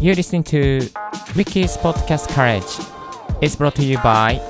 [0.00, 0.88] You're listening to
[1.34, 2.62] Ricky's Podcast Courage.
[3.40, 4.40] It's brought to you by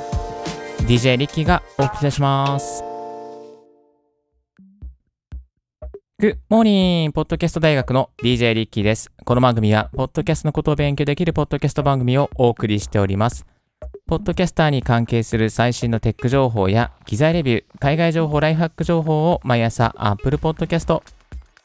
[0.87, 2.85] DJ リッキーがお送りいたします。
[6.21, 7.12] Good morning!
[7.12, 9.11] ポッドキャスト大学の DJ リッキーです。
[9.24, 13.46] この番組は、ポッドキャストのことを勉強できるポッドキャスト番組をお送りしております。
[14.06, 21.02] ポッドキャスターに関係する最新のテック情報や機材レビュー、海外情報、ライフハック情報を毎朝 Apple Podcast、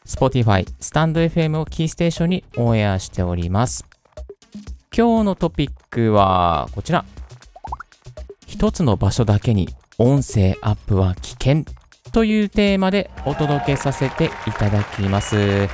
[0.05, 3.86] Spotify、スタンド FM をキーステーションにオンエアしております。
[4.95, 7.05] 今日のトピックはこちら。
[8.45, 11.64] 一つの場所だけに音声アップは危険
[12.11, 15.68] というテーマでお届けさせていただきます。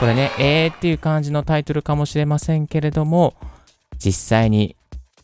[0.00, 3.34] これね、えーっていう感じのタイトルかもしれませんけれども、
[3.98, 4.76] 実際に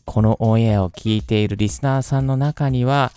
[0.05, 3.11] このオンエアを聞いているリスナーさんの中には、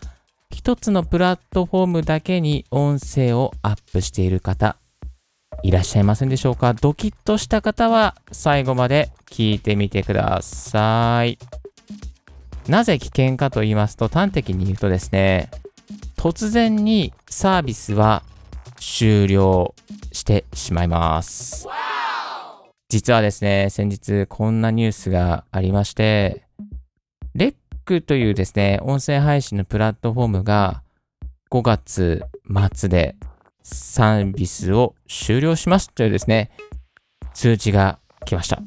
[0.51, 4.77] 一つのプラットフォームだけに音声をアップしている方、
[5.63, 6.75] いらっしゃいませんでしょうか？
[6.75, 11.39] ドキッとした方は最後まで聞いてみてください。
[12.69, 15.51] なぜ危険かと言いますと端的に言うとですね、
[16.17, 18.23] 突然にサービスは
[18.79, 19.75] 終了
[20.13, 21.67] してしまいます。
[22.89, 26.45] 実はですね、先日こんなニュースがありまして、
[27.35, 30.83] レックというですね、音声配信のプラットフォームが
[31.51, 32.25] 5月
[32.75, 33.17] 末で
[33.75, 36.51] サービスを終了しますというですね、
[37.35, 38.61] 通知が来ました。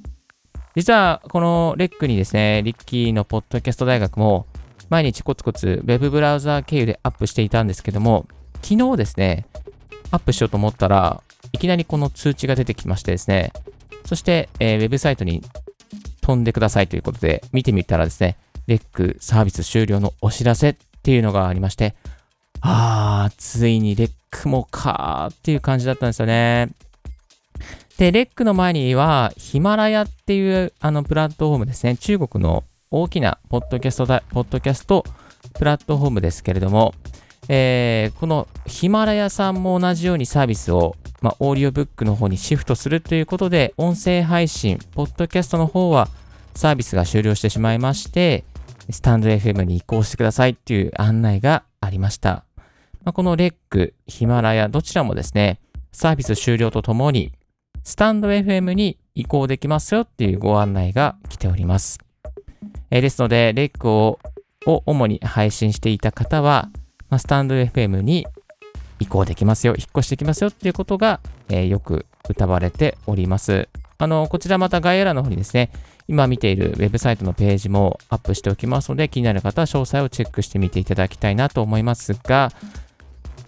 [0.75, 4.45] 実はこのレックにですね、リッキーのポッドキャスト大学も
[4.89, 8.27] 毎日コツコツ Web ブラウザー経由でアップしていたんですけども、
[8.61, 9.47] 昨日ですね、
[10.11, 13.51] アップしようと思ったらいきなりこの通知が出てきましてですね、
[14.05, 15.41] そして、えーウェブサイトに
[16.21, 21.95] 飛んでくださいということで見てみたらですね、レックサービス終了のお知らせっていうのがありまして、
[22.61, 26.69] あー、ついにレックもかーっていう感じだったんですよね。
[27.97, 31.97] で、レックの前には、ヒマラヤっていうあのプラットフォームですね。
[31.97, 35.05] 中国の大きなポッドキャストだ、ポッドキャスト
[35.53, 36.93] プラットフォームですけれども、
[37.47, 46.07] えーこのヒマラヤさんも同じようにサービスを、まあ、オーディオブックの方にシフトするということで、音声配信、ポッドキャストの方は
[46.55, 48.43] サービスが終了してしまいまして、
[48.89, 52.45] スタンド FM に移行してくださいっていう案内がありました。
[53.03, 55.59] まあ、このレック、ヒマラヤ、どちらもですね、
[55.91, 57.33] サービス終了とともに、
[57.83, 61.99] スタンド FM に移行できますよっていうご案内が来ております。
[62.91, 64.19] えーですので、レックを
[64.67, 66.69] を主に配信していた方は、
[67.09, 68.27] まあ、スタンド FM に
[68.99, 71.19] 移行できますよ、引っ越してきますよっていうことが、
[71.49, 73.67] えーよく歌われております。
[73.97, 75.71] あの、こちらまた概要欄の方にですね、
[76.07, 82.51] 今見ているウェブサイトのページもアップしておきますので、気になる方は詳細をチェックしてみていただきたいなと思いますが、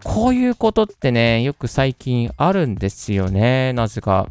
[0.03, 4.27] こういうことってね、よく最近あるんですよね、なぜか。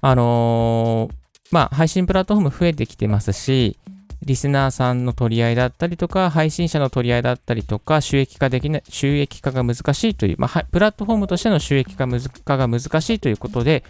[0.00, 3.78] あのーまあ、配信プラットフォーム増えてきてますし、
[4.22, 13.84] リスナーさんの取り合いだったりとか、配信者の取り合いだったりとか、収益化できない、収益化が難しいという、まあ、プラットフォームとしての収益化が難しいということで、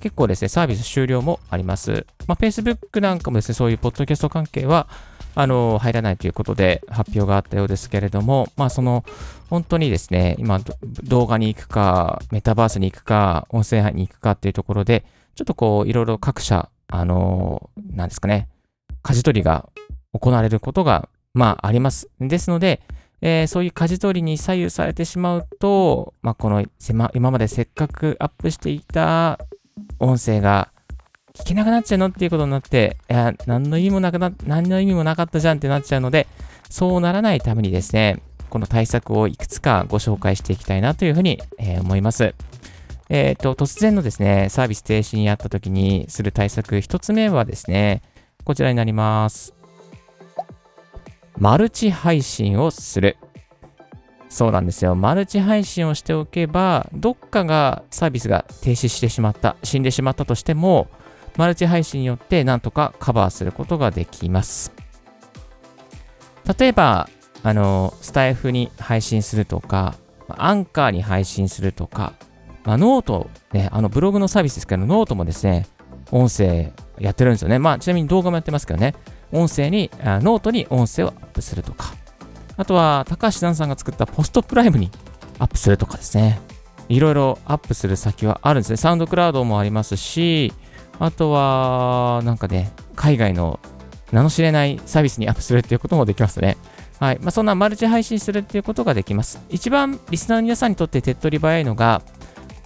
[0.00, 2.06] 結構ですね、サービス終了もあります。
[2.26, 4.88] まあ、Facebook なんかもですね、そういうポッドキャスト関係は、
[5.34, 9.04] あの、入らないということで発表があったようですけれども、まあ、その、
[9.50, 10.60] 本当にですね、今、
[11.04, 18.48] 動画に行くか、メタバースに行くか、音声に行くかっていうところで、ちょっとこう、いろいろ各社、あの、なんですかね、
[19.02, 19.68] 舵取りが
[20.12, 22.08] 行われることが、まあ、あります。
[22.18, 22.80] ですので、
[23.20, 26.64] えーそういう舵取りに左右されてしまうと、まあ、この
[27.14, 29.38] 今までせっかくアップしていた
[29.98, 30.70] 音声が
[31.34, 36.26] 聞けなくなっちゃうのっていうことになって、いや、何の意味もなくな、何の意味もなかったじゃんってなっちゃうので、
[36.70, 42.34] そうならないためにですね、この対策をいくつかご紹介していきたいなというふうに、えー思います。
[43.08, 48.02] えっ、と、突然のですね、サービス停止にあった時にする対策、一つ目はですね、
[48.44, 49.54] こちらになります。
[51.38, 53.18] マルチ配信をする。
[54.28, 54.94] そうなんですよ。
[54.94, 60.88] マルチ配信をしておけば、どっかがサービスが停止してしまった、死んでしまったとしても、
[61.36, 64.72] マルチ配信によってなんとかカバーすることができます。
[66.58, 67.08] 例えば、
[67.42, 69.94] あの、スタイフに配信するとか、
[70.28, 72.14] アンカーに配信するとか、
[72.64, 75.66] まあ、 note、ね、あのブログのサービスですけど、ノートもですね、
[76.10, 77.58] 音声やってるんですよね。
[77.58, 78.94] まあ、ちなみに動画もやってますけどね、
[79.32, 81.94] 音声に、あノートに音声をアップするとか、
[82.56, 84.90] あとは、高橋ダンさんが作った PostPrime に
[85.38, 86.40] アップするとかですね。
[86.88, 88.76] いろいろアップする先はあるんですね。
[88.76, 90.52] SoundCloud もありますし、
[90.98, 93.60] あとは、なんかね、海外の
[94.12, 96.56] 名の知れないサービスにアップするっていうこともできますね。
[96.98, 97.18] はい。
[97.20, 99.40] まあ、そんなマルチ配信するっていうことができます。
[99.50, 102.02] 一番リスナーの皆さんにとって手っ取り早いのが、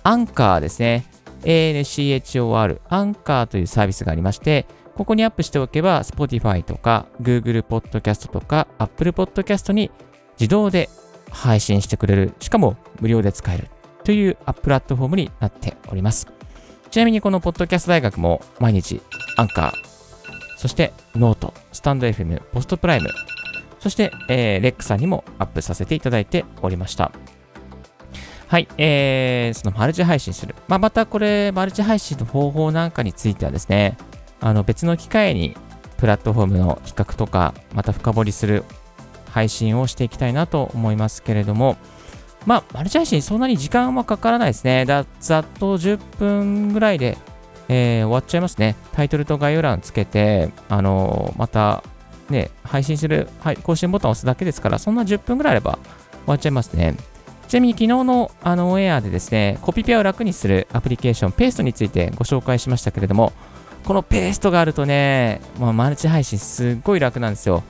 [0.03, 1.07] アンカーですね。
[1.43, 4.67] ANCHOR、アンカーというサービスがありまして、
[5.01, 9.91] ここにアップしておけば、Spotify とか Google Podcast とか Apple Podcast に
[10.39, 10.91] 自動で
[11.31, 13.71] 配信してくれる、しかも無料で使える
[14.05, 16.27] というアップラットフォームになっております。
[16.91, 19.01] ちなみにこのポッドキャスト大学も毎日
[19.39, 23.09] アンカー、そしてノート、スタンド FM、ポストプライム、
[23.79, 27.11] そして、えー、レックさんにもアップさせていただいておりました。
[28.49, 30.55] はい、えー、そのマルチ配信する。
[30.69, 33.97] まあ、またこれ、マルチ配信の方法なんかについてはですね、
[34.41, 35.57] あの別の機会に
[35.99, 38.65] プラットフォームの企画とか、また深掘りする
[39.31, 41.77] 配信をしていきたいなと思いますけれども、
[42.47, 44.87] まあ、マルチ配信そんなに時間はかからないですね。
[44.87, 47.19] だざっと10分ぐらいで、
[47.69, 48.77] えー、終わっちゃいますね。
[48.93, 51.85] タイトルと概要欄つけて、あのー、また、
[52.31, 56.97] ね、配信する、はい、更新ボタンを押すだけですから、そんな10分ぐらいあれば終わっちゃいますね。
[57.49, 63.33] ちなみに昨日のあのオンエアでですね、コピペを楽にするアプリケーション、ペーストについてご紹介しましたけれども、
[63.85, 67.63] このペーストがあるとね、まあ、マルチ配信すっごい楽なんですよ。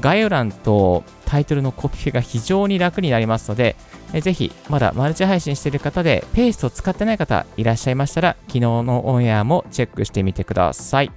[0.00, 3.76] 概要欄とタイトルのコピペが非常に楽になりますので、
[4.12, 11.10] えぜひまだマルチ配信している方でペーストを使ってない方いらっしゃいましたら、昨日のオンエアもチェックしてみてください。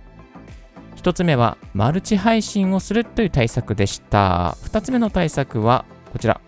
[0.98, 4.58] 1つ目はマルチ配信をするという対策でした。
[4.64, 6.40] 2つ目の対策はこちら。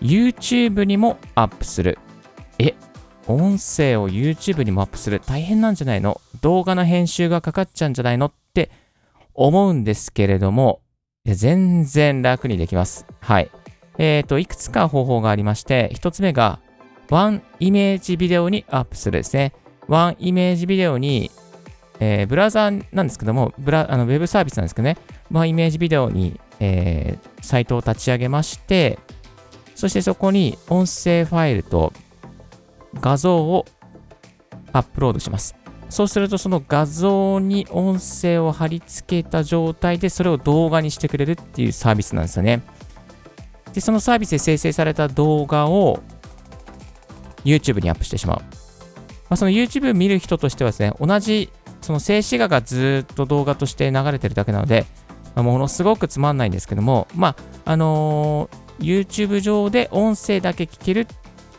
[0.00, 1.98] YouTube にもアップする。
[3.26, 5.20] 音声を YouTube にもアップする。
[5.26, 6.20] 大変なんじゃないの？
[6.40, 8.26] 動画の編集がかかっちゃうんじゃないの？
[8.26, 8.70] って
[9.34, 10.80] 思うんですけれども、
[11.24, 13.06] 全然楽にできます。
[13.20, 13.50] はい。
[13.98, 16.60] えっ、ー、と、いくつか方法がありまして、一つ目が、
[17.10, 19.52] ワンイメージビデオにアップするですね。
[19.88, 21.30] ワンイメージビデオに、
[22.00, 24.96] えー、ブラウザーなんですけども、ブラあのウェブサービスなんですけどね、
[25.30, 28.98] ワンイメージビデオに、えー、サイトを立ち上げまして、
[29.74, 31.92] そしてそこに音声ファイルと
[33.00, 33.64] 画像を
[34.72, 35.54] アップロードします。
[35.88, 42.62] そうするとその画像に音声を貼り付けた状態でそれを動画にしてくれるっていうサービスなんですよね。
[43.72, 46.02] で、そのサービスで生成された動画を
[47.44, 48.38] YouTube にアップしてしまう。
[48.38, 48.44] ま
[49.30, 51.50] あ、その YouTube 見る人としてはですね、同じ
[51.80, 54.86] その静止画がずっと動画として流れてるだけなので、
[55.34, 61.06] まあ、ものすごくつまんないんですけども、まあ、あのー YouTube 上で音声だけ聞けるっ、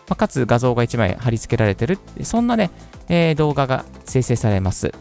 [0.07, 2.71] まあ、かつ画像が1枚貼り付けられてる、そんなね、
[3.09, 4.91] えー、動画が生成されます。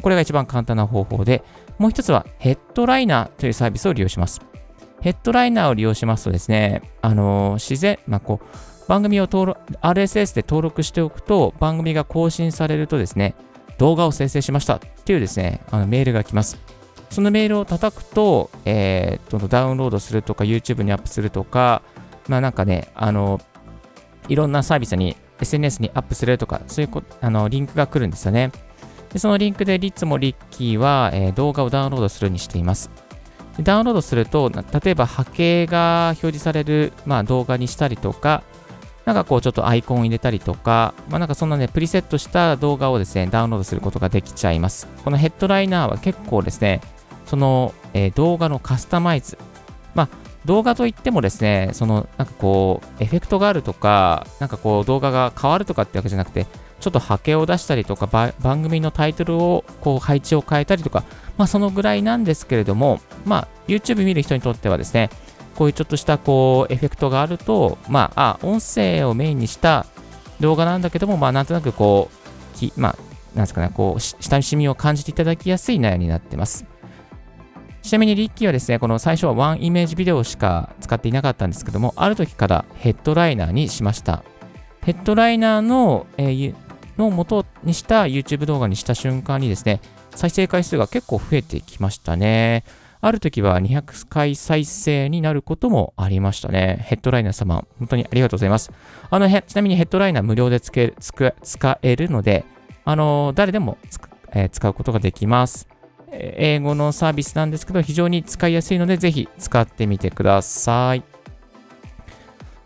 [0.00, 1.42] これが一番簡単な方法で、
[1.78, 4.40] もう一つはヘッドライナーというサービスを利用します。
[5.00, 13.34] ヘッドライナーを利用しますとですね、あのー、自然、まあ、こう、番組を登録、RSS で登録しておくと、番組が更新されるとですね、
[13.78, 16.58] 動画を生成しましたっていうですね、あのメールが来ます。
[17.10, 21.82] そのメールを叩くと、えー、とダウンロードするとか、YouTube にアップするとか、
[22.28, 23.40] まあなんかね、あの、
[24.28, 28.52] いろんなサービスに、SNS にアップするとか、そういうこあのリンクが来るんですよね。
[29.12, 32.90] でそのリンクでリッツもリッキーは、えー、動画をダウンロードするにしています。
[33.60, 38.42] ダウンロードすると、例えば波形が表示される、まあ、動画にしたりとか、
[39.04, 44.88] なんかこうちょっとアイコンを入れたりとか、まあ、なんかそんなね、プリセットした動画をですね、ダウンロードすることができちゃいます。
[45.04, 46.80] このヘッドライナーは結構ですね、
[47.26, 49.36] その、えー、動画のカスタマイズ。
[49.94, 50.08] まあ、
[50.44, 56.46] 動画といってもですね、その、なんかこう、エフェクトがあるとか、なんかこう、動画が変わるとかってわけじゃなくて、
[56.80, 58.06] ちょっと波形を出したりとか、
[58.40, 61.04] 番組のタイトルを、こう、配置を変えたりとか、
[61.38, 65.10] まあ、そのぐらいなんですけれども、まあ、YouTube 見る人にとってはですね、
[65.54, 69.86] こういうちょっとした、こう、エフェクトがあると、まあ、あ、音声をメインにした
[70.40, 72.96] 動画なんだけども、まあ、なんとなくこう、きまあ、
[73.34, 76.71] なんですかね、こう、親しみを感じていただきやすい内容になってます。
[77.82, 84.22] ちなみにリッキーはですね、この最初はワンイメージビデオしか使っていなかったんですけども、ある時からヘッドライナーにしました。
[84.84, 86.54] ヘッドライナーの、えー、
[86.96, 89.80] の元にした YouTube 動画にした瞬間にですね、
[90.14, 92.64] 再生回数が結構増えてきましたね。
[93.00, 96.84] ある時は200回再生になることもありましたね。
[96.86, 98.70] ヘッドライナー様、本当にありがとうございます。
[99.10, 102.44] あの、ちなみにヘッドライナー無料で使えるので、
[102.84, 103.76] あの、誰でも、
[104.32, 105.71] えー、使うことができます。
[106.12, 111.02] 英語のサービスなんですけど、非常に使いやすいので、ぜひ使ってみてください。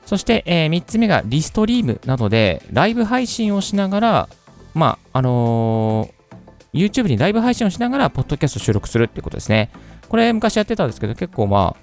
[0.04, 4.28] そして、えー、3つ目がリストリームなどで、ライブ配信をしながら、
[4.74, 9.70] まあ、あのー、YouTube にライブ配信をしながら、ポッドキャスト収録するってことですね。
[10.08, 11.76] これ昔やってたんですけど、結構ま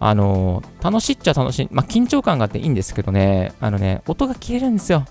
[0.00, 1.68] あ、あのー、楽しいっちゃ楽しい。
[1.70, 5.04] まあ、緊張感があっていいんですけどね、あのね、音が消えるんですよ。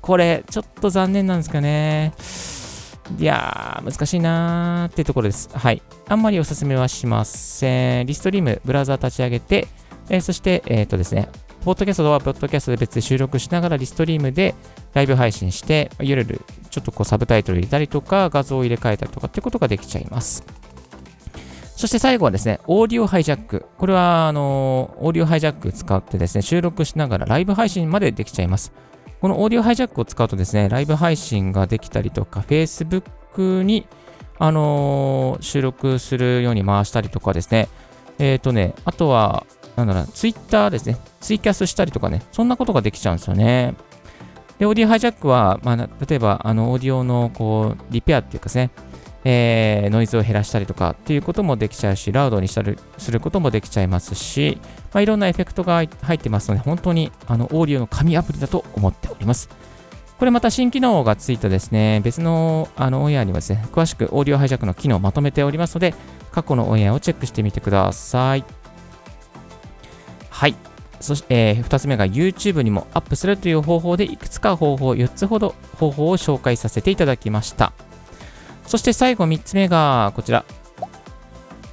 [0.00, 2.12] これ、ちょっと残念なんですかね。
[3.18, 5.50] いやー、難しいなーっていうところです。
[5.56, 5.82] はい。
[6.08, 8.06] あんまりおすすめはしません。
[8.06, 9.68] リストリーム、ブラウザー立ち上げて、
[10.08, 11.28] えー、そして、えっ、ー、とですね、
[11.64, 14.54] ポッドキャストはポッドキャストで別で収録しながらリストリームで
[14.92, 20.44] ライブ配信して、いわゆるちょっとこうサブタイトル入れたりとか、画像を入れ替えたりとかってことができちゃいます。
[21.76, 23.66] そして最後はですね、オーディオハイジャック。
[23.78, 28.72] これは、あの、オーディオハイジャック使ってですね、収録しながらライブ配信までできちゃいます。
[29.24, 33.86] このオーディオハイジャックを使うとですね、ライブ配信ができたりとか、Facebook に、
[34.38, 37.70] あのー、収録するように回したりとかですね、
[38.18, 43.74] えっ、ー、とね、あとは、なんだろう、Twitter ですね、ツイキャスしたりとかね、そんなことができちゃうんですよね。
[44.58, 45.76] で、 Audio Hijack は、まあ、
[46.06, 48.72] 例えば、あの、オーディオの、こう、リペアっていうかですね、
[49.24, 54.58] えー、ノイズを減らしたりとかっていうこともできちゃうし、ラウドにしたりすることもできちゃいますし、
[54.92, 59.48] まあ、いろんなエフェクトが入ってますので、本当にあのオーディオの神アプリだと思っております。
[60.18, 65.94] これまた新機能がついたですね、別のあのオンエアにはですね、詳しく Audio Hijack の機能をまとめておりますので、
[66.30, 68.44] 過去のオンエアをチェックしてみてください。
[70.30, 70.54] はい。
[71.00, 77.72] そして、えー、2つ目が YouTube にもアップするという方法でいくつか方法、4つほど方法を紹介させていただきました。
[78.74, 80.44] そして最後3つ目がこちら。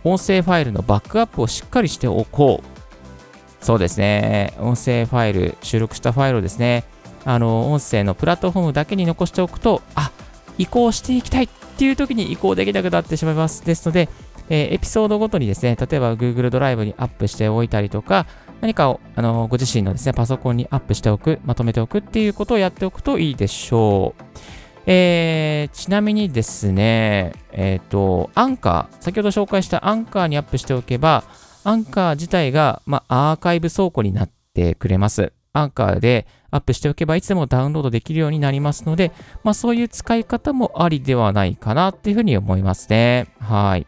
[0.03, 3.65] 音声ファイルのバックアップをしっかりしておこう。
[3.65, 4.53] そうですね。
[4.60, 6.84] 音声ファイル、収録したファイルをですね、
[7.25, 10.12] あの、音声のプラットフォームだけに残しておくと、あ、
[10.60, 13.65] 移行していきたいっていう時に移行できなくなってしまいます。
[13.65, 14.08] ですので、
[14.50, 18.27] えー、エピソードごとにですね、例えば Google ドライブにアップしておいたりとか、
[18.60, 24.61] 何かをあのご自身のですね、パソコンにアップしておく、まとめておくっていうことをやっておくといいでしょう。
[24.86, 31.24] えー、ちなみにですね、えっ、ー、と、アンカー、先ほど紹介したアンカーにアップしておけば、
[31.64, 35.34] アンカー自体が、まアーカイブ倉庫になってくれます。
[35.54, 39.12] アンカーでアップしておけばいつでもダウンロードできるようになりますので、
[39.44, 43.28] まあそういう使い方もありではないかなっていうふうに思いますね。
[43.40, 43.86] はい。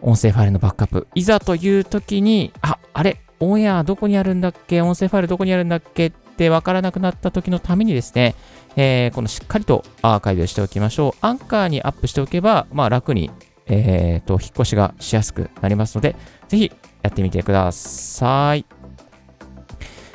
[0.00, 1.08] 音声ファイルのバックアップ。
[1.14, 4.82] いざという時に、あ、あれ、オンエアどこにあるんだっけ？
[4.82, 6.08] 音声ファイルどこにあるんだっけ？
[6.08, 8.34] ってわからなくなった時のためにですね、
[8.74, 11.18] えー、このしっかりとアーカイブしておきましょう。
[11.20, 13.30] アンカーにアップしておけば、まあ楽に、
[13.66, 16.16] えー、と、引っ越しがしやすくなりますので、
[16.48, 16.72] ぜひ
[17.02, 18.66] やってみてください。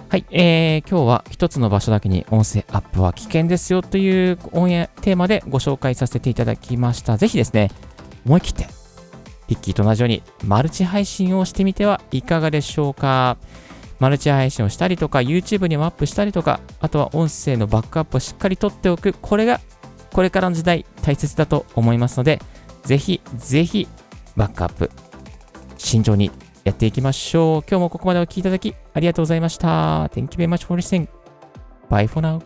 [0.10, 7.18] はい、えー、今日は一つの場所だけに音声アップは危険ですよという音源テーマでご紹介させていただきました。
[7.18, 7.72] ぜひですね、
[8.26, 8.68] 思い切って、
[9.48, 13.38] リッキーと同じようにマルチ配信をしてみてはいかがでしょうか。
[14.00, 19.14] マルチ配信をしたりとか、YouTube にもアップしたりとか、あとは音声のバックアップをしっかり取っておく。
[19.14, 19.60] これが、
[20.14, 22.40] これからの時代大切だと思いますので、
[22.84, 23.88] ぜひ、ぜひ、
[24.36, 24.92] バックアップ、
[25.78, 26.32] 慎重に
[26.64, 27.62] やっていきましょう。
[27.70, 30.06] 今日もここまでお聴きいただき、ありがとうございました。
[30.08, 31.08] Thank you very much for listening.
[31.90, 32.42] Bye for now.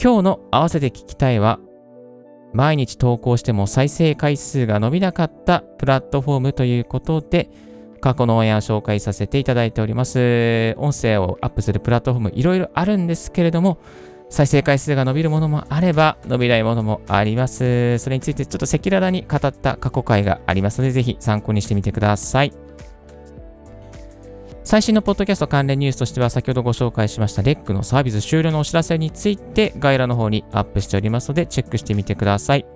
[0.00, 1.58] 今日の合わせて聞きたいは、
[2.56, 7.50] 毎日投稿しても再生回数が伸びなかったプラットフォームということで、
[8.00, 10.74] 過去のオンエアを紹介させていただいております。
[10.78, 13.78] 音声をアップするプラットフォームいろいろあるんですけれども、
[14.30, 17.98] 再生回数が伸びるものもあれば、伸びないものもあります。
[17.98, 22.65] それについてちょっと赤裸々に語った過去回がありますので、ぜひ参考にしてみてください。
[24.66, 32.66] 最新のポッドキャスト関連ニュースとしては、先ほどご紹介しましたレックのサービス終了のお知らせについて概要欄の方にアップしておりますので、チェックしてみてください。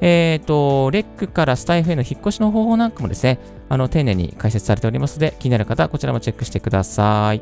[0.00, 7.40] えっ、ー、と、レックからスタイフへの引っ越しの方法なんかもですね、あの、丁寧に解説されておりますので、気になる方はこちらもチェックしてください。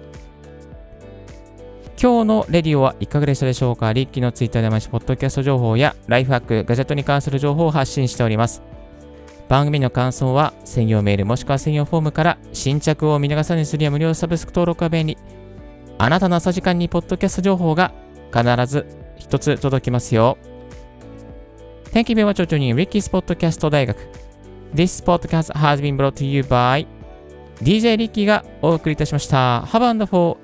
[1.99, 3.95] 今日のレディオはいかがでしたでしょうか？
[3.95, 8.61] リッキーのツイッターで毎日ポッドキャスト情報やライフハック、ガジェットに関する情報を発信しております。
[9.53, 15.19] 番組の感想は専用メールもしくは専用フォームから新着を見逃さにするや無料サブスク登録は便利。
[15.99, 17.93] あなたの朝時間にポッドキャスト情報が
[18.35, 18.87] 必ず
[19.19, 20.39] 一つ届きますよ。
[21.93, 23.99] Thank you very much for joining Ricky's Podcast 大学。
[24.75, 26.87] This podcast has been brought to you by
[27.61, 29.65] DJ リッキーがお送りいたしました。
[29.67, 30.39] Have a wonderful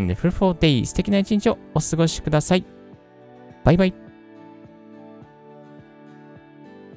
[0.00, 0.84] and fruitful day.
[0.84, 2.64] 素敵な一日をお過ごしください。
[3.62, 4.07] バイバイ。